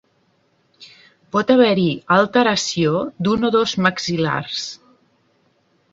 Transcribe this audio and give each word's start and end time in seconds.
Pot 1.35 1.53
haver-hi 1.57 1.83
alteració 2.17 3.05
d'un 3.27 3.49
o 3.51 3.55
dos 3.59 3.77
maxil·lars. 3.89 4.65